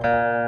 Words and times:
Música 0.00 0.47